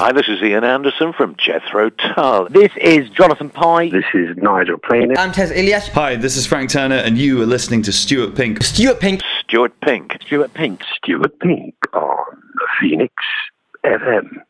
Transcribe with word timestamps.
Hi, 0.00 0.12
this 0.12 0.28
is 0.28 0.40
Ian 0.40 0.64
Anderson 0.64 1.12
from 1.12 1.36
Jethro 1.36 1.90
Tull. 1.90 2.48
This 2.48 2.72
is 2.80 3.10
Jonathan 3.10 3.50
Pye. 3.50 3.90
This 3.90 4.06
is 4.14 4.34
Nigel 4.38 4.78
Planer. 4.78 5.12
I'm 5.18 5.30
Tez 5.30 5.50
Ilyas. 5.50 5.90
Hi, 5.90 6.16
this 6.16 6.38
is 6.38 6.46
Frank 6.46 6.70
Turner, 6.70 6.94
and 6.94 7.18
you 7.18 7.42
are 7.42 7.44
listening 7.44 7.82
to 7.82 7.92
Stuart 7.92 8.34
Pink. 8.34 8.62
Stuart 8.62 8.98
Pink. 8.98 9.20
Stuart 9.42 9.78
Pink. 9.82 10.16
Stuart 10.24 10.54
Pink. 10.54 10.82
Stuart 10.96 11.38
Pink 11.40 11.74
on 11.92 12.24
Phoenix 12.80 13.12
FM. 13.84 14.40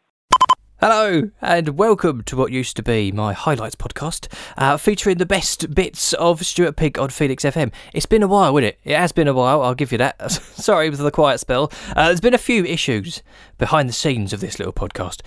Hello, 0.82 1.30
and 1.42 1.76
welcome 1.76 2.22
to 2.22 2.34
what 2.34 2.52
used 2.52 2.74
to 2.76 2.82
be 2.82 3.12
my 3.12 3.34
highlights 3.34 3.74
podcast, 3.74 4.28
uh, 4.56 4.78
featuring 4.78 5.18
the 5.18 5.26
best 5.26 5.74
bits 5.74 6.14
of 6.14 6.46
Stuart 6.46 6.76
Pink 6.76 6.96
on 6.96 7.10
Phoenix 7.10 7.44
FM. 7.44 7.70
It's 7.92 8.06
been 8.06 8.22
a 8.22 8.26
while, 8.26 8.56
isn't 8.56 8.64
it? 8.64 8.78
It 8.84 8.96
has 8.96 9.12
been 9.12 9.28
a 9.28 9.34
while, 9.34 9.60
I'll 9.60 9.74
give 9.74 9.92
you 9.92 9.98
that. 9.98 10.32
Sorry 10.32 10.90
for 10.90 10.96
the 10.96 11.10
quiet 11.10 11.38
spell. 11.38 11.70
Uh, 11.94 12.06
there's 12.06 12.22
been 12.22 12.32
a 12.32 12.38
few 12.38 12.64
issues 12.64 13.22
behind 13.58 13.90
the 13.90 13.92
scenes 13.92 14.32
of 14.32 14.40
this 14.40 14.58
little 14.58 14.72
podcast. 14.72 15.20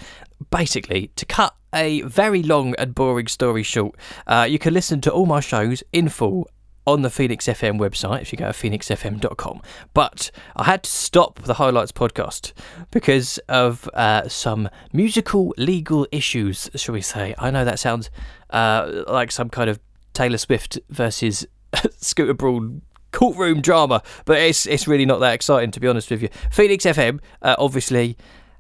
Basically, 0.50 1.12
to 1.18 1.26
cut 1.28 1.56
a 1.72 2.02
very 2.02 2.42
long 2.42 2.74
and 2.80 2.96
boring 2.96 3.28
story 3.28 3.62
short, 3.62 3.96
uh, 4.26 4.48
you 4.50 4.58
can 4.58 4.74
listen 4.74 5.02
to 5.02 5.12
all 5.12 5.28
my 5.28 5.40
shows 5.40 5.84
in 5.94 6.10
full 6.10 6.50
on 6.86 7.02
the 7.02 7.10
Phoenix 7.10 7.46
FM 7.46 7.80
website 7.80 8.22
if 8.22 8.32
you 8.32 8.38
go 8.38 8.52
to 8.52 8.54
phoenixfm.com. 8.54 9.62
But 9.94 10.32
I 10.56 10.66
had 10.66 10.84
to 10.84 10.90
stop 10.90 11.42
the 11.44 11.56
Highlights 11.56 11.92
podcast 11.92 12.54
because 12.92 13.38
of 13.50 13.90
uh, 13.94 14.28
some 14.28 14.70
musical 14.92 15.54
legal 15.58 16.08
issues, 16.12 16.70
shall 16.76 16.94
we 16.94 17.02
say. 17.02 17.36
I 17.38 17.52
know 17.52 17.66
that 17.66 17.80
sounds 17.80 18.10
uh, 18.50 19.04
like 19.08 19.32
some 19.32 19.50
kind 19.50 19.70
of 19.70 19.80
Taylor 20.14 20.38
Swift 20.38 20.80
versus 20.90 21.46
Scooter 21.98 22.34
Braun 22.34 22.82
courtroom 23.12 23.62
drama, 23.62 24.02
but 24.26 24.40
it's 24.40 24.66
it's 24.66 24.88
really 24.88 25.06
not 25.06 25.20
that 25.20 25.34
exciting 25.34 25.72
to 25.72 25.80
be 25.80 25.88
honest 25.88 26.12
with 26.12 26.22
you. 26.22 26.30
Phoenix 26.52 26.86
FM 26.86 27.20
uh, 27.42 27.56
obviously 27.58 28.18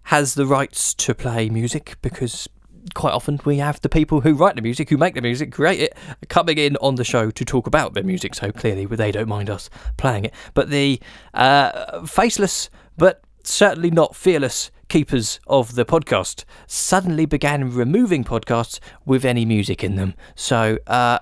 has 0.07 0.35
the 0.35 0.45
rights 0.45 0.93
to 0.93 1.13
play 1.15 1.49
music 1.49 1.95
because 2.01 2.47
quite 2.93 3.13
often 3.13 3.39
we 3.45 3.57
have 3.57 3.81
the 3.81 3.89
people 3.89 4.21
who 4.21 4.33
write 4.33 4.55
the 4.55 4.61
music, 4.61 4.89
who 4.89 4.97
make 4.97 5.15
the 5.15 5.21
music, 5.21 5.51
create 5.51 5.79
it, 5.79 5.97
coming 6.29 6.57
in 6.57 6.77
on 6.77 6.95
the 6.95 7.03
show 7.03 7.31
to 7.31 7.45
talk 7.45 7.67
about 7.67 7.93
their 7.93 8.03
music. 8.03 8.35
So 8.35 8.51
clearly 8.51 8.85
they 8.85 9.11
don't 9.11 9.27
mind 9.27 9.49
us 9.49 9.69
playing 9.97 10.25
it. 10.25 10.33
But 10.53 10.69
the 10.69 10.99
uh, 11.33 12.05
faceless, 12.05 12.69
but 12.97 13.23
certainly 13.43 13.91
not 13.91 14.15
fearless 14.15 14.71
keepers 14.89 15.39
of 15.47 15.75
the 15.75 15.85
podcast 15.85 16.45
suddenly 16.67 17.25
began 17.25 17.73
removing 17.73 18.23
podcasts 18.23 18.79
with 19.05 19.25
any 19.25 19.45
music 19.45 19.83
in 19.83 19.95
them. 19.95 20.13
So 20.35 20.77
uh, 20.87 21.19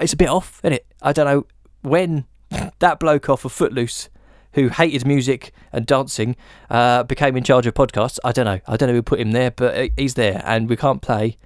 it's 0.00 0.12
a 0.12 0.16
bit 0.16 0.28
off, 0.28 0.60
isn't 0.64 0.74
it? 0.74 0.86
I 1.02 1.12
don't 1.12 1.26
know 1.26 1.46
when 1.82 2.26
that 2.78 2.98
bloke 2.98 3.28
off 3.28 3.44
of 3.44 3.52
Footloose 3.52 4.08
who 4.54 4.68
hated 4.68 5.06
music 5.06 5.52
and 5.72 5.86
dancing, 5.86 6.36
uh, 6.70 7.02
became 7.02 7.36
in 7.36 7.44
charge 7.44 7.66
of 7.66 7.74
podcasts. 7.74 8.18
I 8.24 8.32
don't 8.32 8.46
know. 8.46 8.60
I 8.66 8.76
don't 8.76 8.88
know 8.88 8.94
who 8.94 9.02
put 9.02 9.20
him 9.20 9.32
there, 9.32 9.50
but 9.50 9.76
uh, 9.76 9.88
he's 9.96 10.14
there, 10.14 10.42
and 10.44 10.68
we 10.68 10.76
can't 10.76 11.02
play 11.02 11.36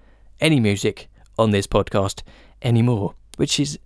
any 0.41 0.61
music 0.61 1.09
on 1.39 1.51
this 1.51 1.67
podcast 1.67 2.23
anymore, 2.63 3.15
which 3.37 3.59
is 3.61 3.79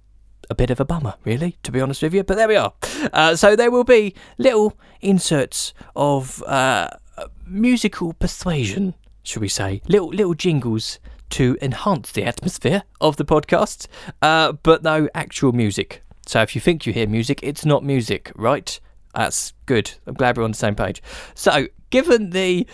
a 0.50 0.54
bit 0.54 0.70
of 0.70 0.80
a 0.80 0.84
bummer, 0.84 1.14
really, 1.24 1.56
to 1.62 1.72
be 1.72 1.80
honest 1.80 2.02
with 2.02 2.14
you. 2.14 2.22
But 2.22 2.36
there 2.36 2.48
we 2.48 2.56
are. 2.56 2.72
Uh, 3.12 3.36
so 3.36 3.56
there 3.56 3.70
will 3.70 3.84
be 3.84 4.14
little 4.38 4.76
inserts 5.00 5.72
of 5.96 6.42
uh, 6.44 6.88
musical 7.46 8.12
persuasion, 8.12 8.94
shall 9.22 9.40
we 9.40 9.48
say, 9.48 9.82
little 9.88 10.08
little 10.08 10.34
jingles 10.34 10.98
to 11.30 11.56
enhance 11.62 12.12
the 12.12 12.24
atmosphere 12.24 12.82
of 13.00 13.16
the 13.16 13.24
podcast, 13.24 13.86
uh, 14.20 14.52
but 14.52 14.82
no 14.82 15.08
actual 15.14 15.52
music. 15.52 16.02
So 16.26 16.42
if 16.42 16.54
you 16.54 16.60
think 16.60 16.86
you 16.86 16.92
hear 16.92 17.06
music, 17.06 17.40
it's 17.42 17.64
not 17.64 17.82
music, 17.82 18.30
right? 18.34 18.78
That's 19.14 19.52
good. 19.66 19.92
I'm 20.06 20.14
glad 20.14 20.36
we're 20.36 20.44
on 20.44 20.52
the 20.52 20.58
same 20.58 20.74
page. 20.74 21.02
So, 21.34 21.66
given 21.90 22.30
the 22.30 22.66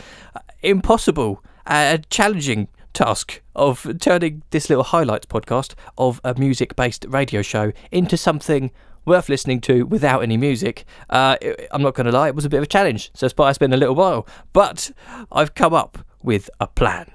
impossible 0.62 1.42
and 1.66 2.00
uh, 2.00 2.02
challenging 2.10 2.68
task 2.94 3.42
of 3.54 3.86
turning 4.00 4.42
this 4.50 4.68
little 4.68 4.84
highlights 4.84 5.26
podcast 5.26 5.74
of 5.98 6.20
a 6.24 6.34
music 6.34 6.74
based 6.76 7.04
radio 7.08 7.42
show 7.42 7.72
into 7.92 8.16
something 8.16 8.70
worth 9.04 9.28
listening 9.28 9.60
to 9.62 9.84
without 9.84 10.20
any 10.20 10.36
music, 10.36 10.84
uh, 11.10 11.36
I'm 11.70 11.82
not 11.82 11.94
going 11.94 12.06
to 12.06 12.12
lie, 12.12 12.28
it 12.28 12.34
was 12.34 12.44
a 12.44 12.48
bit 12.48 12.58
of 12.58 12.64
a 12.64 12.68
challenge. 12.68 13.10
So, 13.14 13.26
it's 13.26 13.58
been 13.58 13.72
a 13.72 13.76
little 13.76 13.94
while. 13.94 14.26
But 14.52 14.90
I've 15.32 15.54
come 15.54 15.74
up 15.74 15.98
with 16.22 16.48
a 16.60 16.66
plan. 16.66 17.10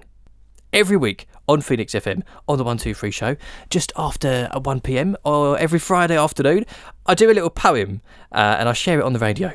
Every 0.71 0.97
week, 0.97 1.27
on 1.53 1.61
Phoenix 1.61 1.93
FM 1.93 2.23
on 2.47 2.57
the 2.57 2.63
123 2.63 3.11
show 3.11 3.35
just 3.69 3.93
after 3.95 4.49
1 4.53 4.81
pm 4.81 5.15
or 5.23 5.57
every 5.59 5.79
Friday 5.79 6.17
afternoon. 6.17 6.65
I 7.05 7.13
do 7.13 7.29
a 7.29 7.33
little 7.33 7.51
poem 7.51 8.01
uh, 8.31 8.57
and 8.59 8.67
I 8.67 8.73
share 8.73 8.99
it 8.99 9.03
on 9.03 9.13
the 9.13 9.19
radio. 9.19 9.53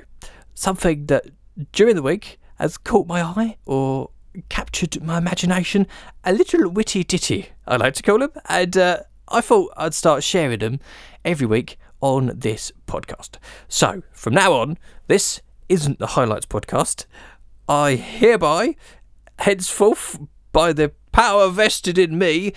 Something 0.55 1.07
that 1.07 1.27
during 1.73 1.97
the 1.97 2.03
week 2.03 2.39
has 2.59 2.79
caught 2.79 3.09
my 3.09 3.21
eye 3.21 3.57
or 3.67 4.11
captured 4.49 5.03
my 5.03 5.19
imagination. 5.19 5.87
A 6.25 6.33
little 6.33 6.71
witty 6.71 7.03
ditty, 7.03 7.51
I 7.67 7.77
like 7.77 7.95
to 7.95 8.03
call 8.03 8.21
them. 8.21 8.33
And 8.49 8.77
uh, 8.77 9.01
I 9.29 9.41
thought 9.41 9.73
I'd 9.77 9.95
start 9.95 10.23
sharing 10.23 10.61
them 10.61 10.79
every 11.25 11.47
week 11.47 11.79
on 12.01 12.33
this 12.35 12.71
podcast. 12.87 13.39
So 13.67 14.03
from 14.13 14.35
now 14.35 14.53
on, 14.53 14.79
this 15.09 15.43
isn't 15.69 15.99
the 15.99 16.09
Highlights 16.09 16.47
podcast. 16.47 17.07
I 17.69 17.97
hereby, 17.97 18.77
henceforth, 19.41 20.21
by 20.53 20.73
the 20.73 20.93
power 21.19 21.49
vested 21.49 21.99
in 21.99 22.17
me 22.17 22.53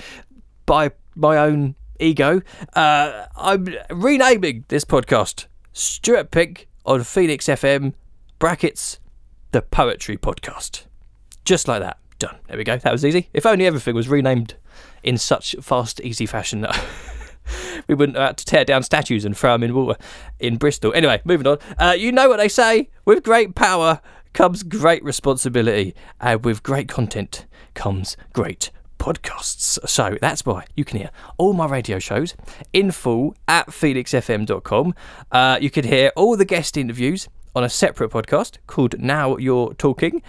by 0.68 0.92
my 1.16 1.36
own 1.36 1.74
ego, 2.00 2.44
uh, 2.76 3.26
I'm 3.36 3.68
renaming 3.90 4.66
this 4.68 4.86
podcast 4.86 5.48
Stuart 5.74 6.30
Pink 6.30 6.68
on 6.86 7.04
Phoenix 7.04 7.48
FM, 7.48 7.94
brackets, 8.38 9.00
the 9.50 9.64
Poetry 9.64 10.16
Podcast. 10.16 10.84
Just 11.44 11.68
like 11.68 11.82
that. 11.82 11.98
Done. 12.20 12.38
There 12.48 12.56
we 12.56 12.64
go. 12.64 12.78
That 12.78 12.92
was 12.92 13.04
easy. 13.04 13.30
If 13.34 13.48
only 13.48 13.66
everything 13.66 13.96
was 13.96 14.08
renamed 14.08 14.54
in 15.02 15.18
such 15.18 15.56
fast, 15.60 16.00
easy 16.02 16.28
fashion 16.28 16.62
that 16.62 16.80
we 17.88 17.96
wouldn't 17.96 18.20
have 18.20 18.36
to 18.36 18.46
tear 18.46 18.64
down 18.64 18.84
statues 18.84 19.26
and 19.26 19.36
throw 19.36 19.54
them 19.54 19.64
in 19.64 19.74
water 19.74 20.00
in 20.40 20.58
Bristol. 20.58 20.94
Anyway, 20.94 21.20
moving 21.26 21.48
on. 21.48 21.58
Uh, 21.80 21.96
you 21.98 22.12
know 22.12 22.30
what 22.30 22.38
they 22.38 22.48
say 22.48 22.92
with 23.06 23.24
great 23.24 23.56
power 23.56 24.02
comes 24.34 24.64
great 24.64 25.04
responsibility, 25.04 25.96
and 26.20 26.44
with 26.44 26.64
great 26.64 26.88
content 26.88 27.46
comes 27.74 28.18
great 28.34 28.72
podcasts. 29.00 29.80
So 29.90 30.18
that's 30.22 30.46
why 30.46 30.66
you 30.76 30.86
can 30.86 31.00
hear 31.00 31.10
all 31.38 31.54
my 31.54 31.66
radio 31.66 31.98
shows 31.98 32.36
in 32.72 32.92
full 32.92 33.36
at 33.48 33.68
phoenixfm.com. 33.68 34.94
Uh, 35.32 35.58
you 35.60 35.70
can 35.70 35.86
hear 35.86 36.12
all 36.16 36.38
the 36.38 36.46
guest 36.46 36.78
interviews 36.78 37.28
on 37.56 37.64
a 37.64 37.70
separate 37.70 38.12
podcast 38.12 38.58
called 38.68 39.00
Now 39.00 39.38
You're 39.38 39.74
Talking. 39.74 40.22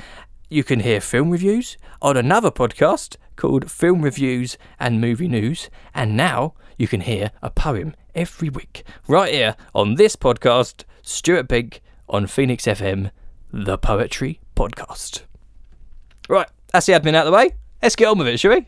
You 0.49 0.65
can 0.65 0.81
hear 0.81 1.01
film 1.01 1.31
reviews 1.31 1.77
on 2.01 2.17
another 2.17 2.51
podcast 2.51 3.17
called 3.37 3.71
Film 3.71 4.03
Reviews 4.03 4.59
and 4.79 5.01
Movie 5.01 5.29
News. 5.29 5.71
And 5.95 6.17
now 6.17 6.55
you 6.79 6.89
can 6.89 7.03
hear 7.03 7.31
a 7.43 7.51
poem 7.51 7.95
every 8.15 8.49
week 8.49 8.85
right 9.07 9.33
here 9.33 9.57
on 9.75 9.95
this 9.95 10.17
podcast, 10.17 10.85
Stuart 11.03 11.49
Pink 11.49 11.81
on 12.09 12.27
Phoenix 12.27 12.65
FM, 12.65 13.11
the 13.53 13.77
Poetry 13.77 14.41
Podcast. 14.57 15.23
Right, 16.29 16.49
that's 16.73 16.87
the 16.87 16.95
admin 16.95 17.15
out 17.15 17.27
of 17.27 17.33
the 17.33 17.37
way. 17.37 17.51
Let's 17.83 17.97
get 17.97 18.07
on 18.07 18.19
with 18.19 18.29
it, 18.29 18.41
shall 18.41 18.53
we? 18.53 18.67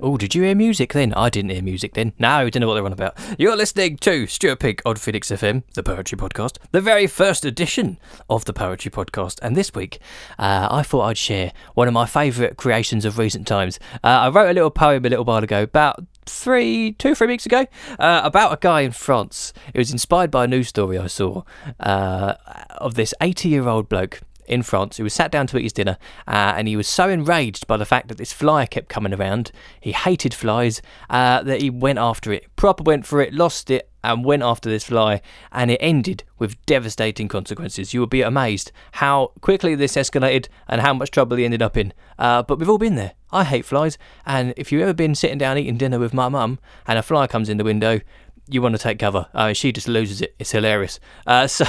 Oh, 0.00 0.16
did 0.16 0.32
you 0.32 0.44
hear 0.44 0.54
music 0.54 0.92
then? 0.92 1.12
I 1.14 1.28
didn't 1.28 1.50
hear 1.50 1.62
music 1.62 1.94
then. 1.94 2.12
No, 2.20 2.28
I 2.28 2.50
don't 2.50 2.60
know 2.60 2.68
what 2.68 2.74
they're 2.74 2.84
on 2.84 2.92
about. 2.92 3.18
You're 3.36 3.56
listening 3.56 3.96
to 3.98 4.28
Stuart 4.28 4.60
Pink 4.60 4.80
on 4.86 4.94
Phoenix 4.94 5.28
FM, 5.28 5.64
the 5.74 5.82
Poetry 5.82 6.16
Podcast, 6.16 6.58
the 6.70 6.80
very 6.80 7.08
first 7.08 7.44
edition 7.44 7.98
of 8.30 8.44
the 8.44 8.52
Poetry 8.52 8.92
Podcast. 8.92 9.40
And 9.42 9.56
this 9.56 9.74
week, 9.74 9.98
uh, 10.38 10.68
I 10.70 10.84
thought 10.84 11.02
I'd 11.02 11.18
share 11.18 11.52
one 11.74 11.88
of 11.88 11.94
my 11.94 12.06
favourite 12.06 12.56
creations 12.56 13.04
of 13.04 13.18
recent 13.18 13.46
times. 13.48 13.80
Uh, 14.04 14.06
I 14.06 14.28
wrote 14.28 14.50
a 14.50 14.54
little 14.54 14.70
poem 14.70 15.04
a 15.04 15.08
little 15.08 15.24
while 15.24 15.42
ago 15.42 15.64
about 15.64 16.04
three, 16.26 16.92
two, 16.92 17.16
three 17.16 17.26
weeks 17.26 17.46
ago, 17.46 17.66
uh, 17.98 18.20
about 18.22 18.52
a 18.52 18.58
guy 18.60 18.82
in 18.82 18.92
France. 18.92 19.52
It 19.74 19.78
was 19.78 19.90
inspired 19.90 20.30
by 20.30 20.44
a 20.44 20.46
news 20.46 20.68
story 20.68 20.96
I 20.96 21.08
saw 21.08 21.42
uh, 21.80 22.34
of 22.76 22.94
this 22.94 23.14
80 23.20 23.48
year 23.48 23.66
old 23.66 23.88
bloke 23.88 24.20
in 24.48 24.62
France 24.62 24.96
who 24.96 25.04
was 25.04 25.14
sat 25.14 25.30
down 25.30 25.46
to 25.48 25.58
eat 25.58 25.64
his 25.64 25.72
dinner 25.72 25.98
uh, 26.26 26.54
and 26.56 26.68
he 26.68 26.76
was 26.76 26.88
so 26.88 27.08
enraged 27.08 27.66
by 27.66 27.76
the 27.76 27.84
fact 27.84 28.08
that 28.08 28.18
this 28.18 28.32
fly 28.32 28.66
kept 28.66 28.88
coming 28.88 29.14
around. 29.14 29.52
He 29.80 29.92
hated 29.92 30.34
flies 30.34 30.82
uh, 31.10 31.42
that 31.42 31.60
he 31.60 31.70
went 31.70 31.98
after 31.98 32.32
it, 32.32 32.46
proper 32.56 32.82
went 32.82 33.06
for 33.06 33.20
it, 33.20 33.32
lost 33.32 33.70
it, 33.70 33.88
and 34.04 34.24
went 34.24 34.42
after 34.42 34.68
this 34.70 34.84
fly, 34.84 35.20
and 35.52 35.70
it 35.70 35.78
ended 35.80 36.24
with 36.38 36.64
devastating 36.66 37.28
consequences. 37.28 37.92
You 37.92 38.00
would 38.00 38.10
be 38.10 38.22
amazed 38.22 38.72
how 38.92 39.32
quickly 39.40 39.74
this 39.74 39.96
escalated 39.96 40.46
and 40.68 40.80
how 40.80 40.94
much 40.94 41.10
trouble 41.10 41.36
he 41.36 41.44
ended 41.44 41.62
up 41.62 41.76
in. 41.76 41.92
Uh, 42.18 42.42
but 42.42 42.58
we've 42.58 42.70
all 42.70 42.78
been 42.78 42.94
there. 42.94 43.12
I 43.30 43.44
hate 43.44 43.64
flies, 43.64 43.98
and 44.24 44.54
if 44.56 44.72
you've 44.72 44.82
ever 44.82 44.94
been 44.94 45.14
sitting 45.14 45.38
down 45.38 45.58
eating 45.58 45.76
dinner 45.76 45.98
with 45.98 46.14
my 46.14 46.28
mum 46.28 46.58
and 46.86 46.98
a 46.98 47.02
fly 47.02 47.26
comes 47.26 47.48
in 47.48 47.58
the 47.58 47.64
window, 47.64 48.00
you 48.48 48.62
want 48.62 48.74
to 48.74 48.82
take 48.82 48.98
cover. 48.98 49.26
Uh, 49.34 49.52
she 49.52 49.72
just 49.72 49.88
loses 49.88 50.22
it. 50.22 50.34
It's 50.38 50.52
hilarious. 50.52 50.98
Uh, 51.26 51.46
so 51.48 51.64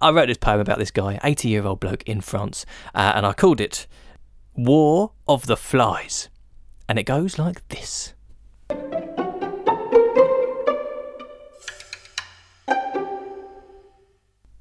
I 0.00 0.10
wrote 0.10 0.26
this 0.26 0.38
poem 0.38 0.60
about 0.60 0.78
this 0.78 0.90
guy, 0.90 1.18
80 1.22 1.48
year 1.48 1.66
old 1.66 1.80
bloke 1.80 2.02
in 2.04 2.20
France, 2.20 2.64
uh, 2.94 3.12
and 3.14 3.26
I 3.26 3.32
called 3.32 3.60
it 3.60 3.86
War 4.54 5.12
of 5.28 5.46
the 5.46 5.56
Flies. 5.56 6.28
And 6.88 6.98
it 6.98 7.04
goes 7.04 7.38
like 7.38 7.68
this. 7.68 8.14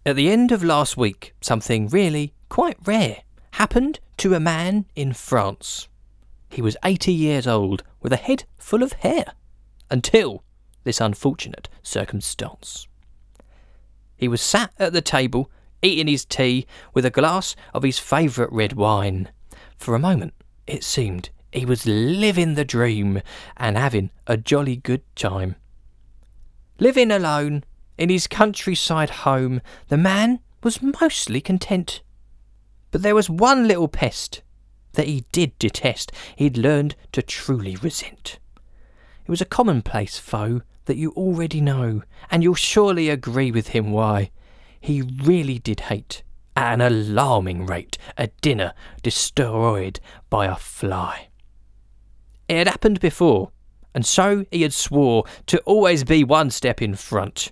At 0.05 0.15
the 0.15 0.31
end 0.31 0.51
of 0.51 0.63
last 0.63 0.97
week, 0.97 1.33
something 1.41 1.87
really 1.87 2.33
quite 2.49 2.77
rare 2.85 3.17
happened 3.51 3.99
to 4.17 4.33
a 4.33 4.39
man 4.39 4.85
in 4.95 5.13
France. 5.13 5.87
He 6.49 6.61
was 6.61 6.77
80 6.83 7.13
years 7.13 7.45
old 7.45 7.83
with 8.01 8.11
a 8.13 8.17
head 8.17 8.45
full 8.57 8.81
of 8.81 8.93
hair 8.93 9.33
until 9.91 10.43
this 10.89 10.99
unfortunate 10.99 11.69
circumstance. 11.83 12.87
He 14.17 14.27
was 14.27 14.41
sat 14.41 14.73
at 14.79 14.91
the 14.91 15.03
table 15.03 15.51
eating 15.83 16.07
his 16.07 16.25
tea 16.25 16.65
with 16.95 17.05
a 17.05 17.11
glass 17.11 17.55
of 17.75 17.83
his 17.83 17.99
favourite 17.99 18.51
red 18.51 18.73
wine. 18.73 19.29
For 19.77 19.93
a 19.93 19.99
moment, 19.99 20.33
it 20.65 20.83
seemed 20.83 21.29
he 21.53 21.63
was 21.63 21.85
living 21.85 22.55
the 22.55 22.65
dream 22.65 23.21
and 23.55 23.77
having 23.77 24.09
a 24.25 24.35
jolly 24.35 24.77
good 24.77 25.03
time. 25.15 25.57
Living 26.79 27.11
alone 27.11 27.63
in 27.99 28.09
his 28.09 28.25
countryside 28.25 29.11
home, 29.11 29.61
the 29.89 29.97
man 29.97 30.39
was 30.63 30.81
mostly 30.81 31.39
content. 31.39 32.01
But 32.89 33.03
there 33.03 33.13
was 33.13 33.29
one 33.29 33.67
little 33.67 33.89
pest 33.89 34.41
that 34.93 35.05
he 35.05 35.23
did 35.31 35.59
detest, 35.59 36.11
he'd 36.35 36.57
learned 36.57 36.95
to 37.11 37.21
truly 37.21 37.75
resent. 37.75 38.39
It 39.29 39.31
was 39.31 39.41
a 39.41 39.45
commonplace 39.45 40.17
foe 40.17 40.63
that 40.89 40.97
you 40.97 41.11
already 41.11 41.61
know, 41.61 42.01
and 42.31 42.41
you'll 42.41 42.55
surely 42.55 43.09
agree 43.09 43.51
with 43.51 43.67
him 43.67 43.91
why. 43.91 44.31
He 44.81 45.03
really 45.03 45.59
did 45.59 45.81
hate, 45.81 46.23
at 46.55 46.73
an 46.73 46.81
alarming 46.81 47.67
rate, 47.67 47.99
a 48.17 48.29
dinner 48.41 48.73
destroyed 49.03 49.99
by 50.31 50.47
a 50.47 50.55
fly. 50.55 51.27
It 52.47 52.57
had 52.57 52.67
happened 52.67 52.99
before, 52.99 53.51
and 53.93 54.03
so 54.03 54.45
he 54.49 54.63
had 54.63 54.73
swore 54.73 55.25
to 55.45 55.59
always 55.59 56.03
be 56.03 56.23
one 56.23 56.49
step 56.49 56.81
in 56.81 56.95
front. 56.95 57.51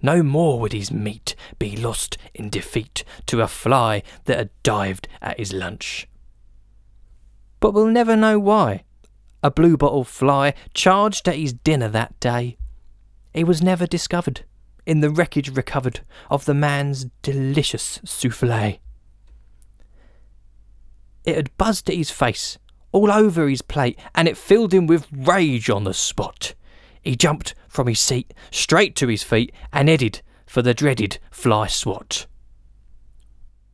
No 0.00 0.22
more 0.22 0.60
would 0.60 0.72
his 0.72 0.92
meat 0.92 1.34
be 1.58 1.76
lost 1.76 2.16
in 2.34 2.50
defeat 2.50 3.02
to 3.26 3.40
a 3.40 3.48
fly 3.48 4.04
that 4.26 4.38
had 4.38 4.50
dived 4.62 5.08
at 5.20 5.40
his 5.40 5.52
lunch. 5.52 6.06
But 7.58 7.74
we'll 7.74 7.88
never 7.88 8.14
know 8.14 8.38
why. 8.38 8.84
A 9.42 9.50
bluebottle 9.50 10.04
fly 10.04 10.54
charged 10.72 11.26
at 11.26 11.34
his 11.34 11.52
dinner 11.52 11.88
that 11.88 12.20
day. 12.20 12.58
He 13.36 13.44
was 13.44 13.62
never 13.62 13.86
discovered 13.86 14.46
in 14.86 15.00
the 15.00 15.10
wreckage 15.10 15.54
recovered 15.54 16.00
of 16.30 16.46
the 16.46 16.54
man's 16.54 17.04
delicious 17.20 18.00
souffle. 18.02 18.78
It 21.26 21.36
had 21.36 21.56
buzzed 21.58 21.90
at 21.90 21.96
his 21.96 22.10
face, 22.10 22.56
all 22.92 23.12
over 23.12 23.46
his 23.46 23.60
plate, 23.60 23.98
and 24.14 24.26
it 24.26 24.38
filled 24.38 24.72
him 24.72 24.86
with 24.86 25.06
rage 25.12 25.68
on 25.68 25.84
the 25.84 25.92
spot. 25.92 26.54
He 27.02 27.14
jumped 27.14 27.54
from 27.68 27.88
his 27.88 28.00
seat 28.00 28.32
straight 28.50 28.96
to 28.96 29.08
his 29.08 29.22
feet 29.22 29.52
and 29.70 29.90
headed 29.90 30.22
for 30.46 30.62
the 30.62 30.72
dreaded 30.72 31.18
fly 31.30 31.66
swat. 31.66 32.26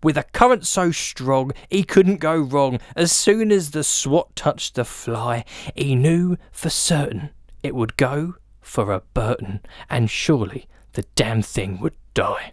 With 0.02 0.16
a 0.16 0.24
current 0.24 0.66
so 0.66 0.90
strong 0.90 1.52
he 1.70 1.84
couldn't 1.84 2.16
go 2.16 2.36
wrong, 2.36 2.80
as 2.96 3.12
soon 3.12 3.52
as 3.52 3.70
the 3.70 3.84
swat 3.84 4.34
touched 4.34 4.74
the 4.74 4.84
fly, 4.84 5.44
he 5.76 5.94
knew 5.94 6.36
for 6.50 6.68
certain 6.68 7.30
it 7.62 7.76
would 7.76 7.96
go 7.96 8.34
for 8.62 8.92
a 8.92 9.02
Burton, 9.12 9.60
and 9.90 10.08
surely 10.08 10.66
the 10.92 11.04
damn 11.14 11.42
thing 11.42 11.80
would 11.80 11.96
die. 12.14 12.52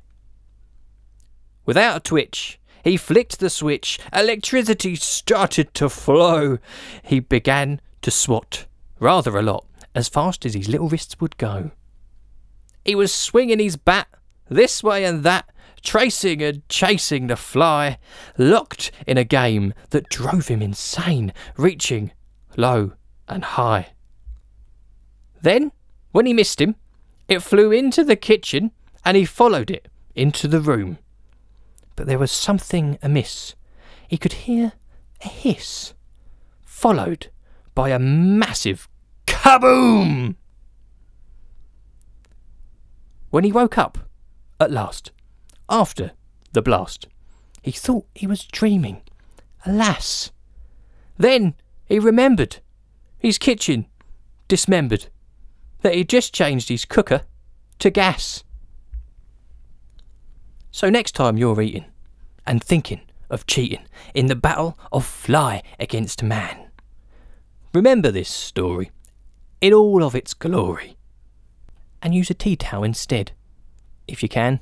Without 1.66 1.98
a 1.98 2.00
twitch, 2.02 2.60
he 2.84 2.98
flicked 2.98 3.40
the 3.40 3.50
switch. 3.50 4.00
Electricity 4.14 4.96
started 4.96 5.74
to 5.76 5.90
flow. 5.90 6.58
He 7.04 7.20
began 7.20 7.80
to 8.02 8.12
swat, 8.12 8.66
rather 9.00 9.38
a 9.38 9.44
lot, 9.44 9.66
as 9.94 10.10
fast 10.10 10.46
as 10.46 10.54
his 10.54 10.68
little 10.68 10.90
wrists 10.90 11.20
would 11.20 11.38
go. 11.38 11.72
He 12.84 12.96
was 12.96 13.14
swinging 13.14 13.60
his 13.60 13.76
bat 13.76 14.08
this 14.50 14.82
way 14.82 15.06
and 15.06 15.24
that, 15.24 15.50
tracing 15.84 16.42
and 16.42 16.68
chasing 16.70 17.28
the 17.28 17.36
fly, 17.36 17.98
locked 18.38 18.92
in 19.06 19.18
a 19.18 19.24
game 19.24 19.74
that 19.92 20.10
drove 20.10 20.48
him 20.48 20.62
insane, 20.62 21.34
reaching 21.56 22.12
low 22.58 22.94
and 23.28 23.44
high. 23.44 23.90
Then, 25.42 25.72
when 26.12 26.26
he 26.26 26.34
missed 26.34 26.60
him, 26.60 26.76
it 27.28 27.42
flew 27.42 27.72
into 27.72 28.04
the 28.04 28.16
kitchen 28.16 28.72
and 29.06 29.16
he 29.16 29.26
followed 29.26 29.70
it 29.70 29.88
into 30.16 30.48
the 30.48 30.62
room. 30.62 30.98
But 31.96 32.08
there 32.08 32.20
was 32.20 32.32
something 32.32 32.98
amiss. 33.02 33.56
He 34.08 34.18
could 34.18 34.34
hear 34.34 34.74
a 35.24 35.28
hiss, 35.28 35.94
followed 36.64 37.28
by 37.76 37.90
a 37.90 38.00
massive 38.00 38.88
kaboom! 39.28 40.36
When 43.30 43.44
he 43.44 43.52
woke 43.52 43.78
up, 43.78 44.00
at 44.60 44.72
last, 44.72 45.12
after 45.70 46.12
the 46.54 46.64
blast, 46.64 47.08
he 47.62 47.72
thought 47.72 48.08
he 48.16 48.26
was 48.26 48.46
dreaming. 48.46 49.02
Alas! 49.66 50.32
Then 51.18 51.54
he 51.86 52.00
remembered 52.00 52.58
his 53.20 53.38
kitchen 53.38 53.86
dismembered 54.48 55.08
that 55.82 55.94
he'd 55.94 56.10
just 56.10 56.34
changed 56.34 56.70
his 56.70 56.86
cooker 56.86 57.22
to 57.80 57.90
gas. 57.90 58.44
So 60.72 60.90
next 60.90 61.14
time 61.14 61.38
you're 61.38 61.62
eating 61.62 61.86
and 62.46 62.64
thinking 62.64 63.02
of 63.30 63.46
cheating 63.46 63.86
in 64.14 64.28
the 64.28 64.36
battle 64.36 64.78
of 64.92 65.06
fly 65.06 65.64
against 65.80 66.24
man, 66.24 66.70
remember 67.74 68.12
this 68.12 68.30
story 68.30 68.92
in 69.62 69.74
all 69.74 70.04
of 70.04 70.16
its 70.16 70.34
glory 70.34 70.96
and 72.02 72.16
use 72.16 72.30
a 72.30 72.34
tea 72.34 72.56
towel 72.56 72.84
instead, 72.84 73.32
if 74.08 74.24
you 74.24 74.30
can. 74.30 74.60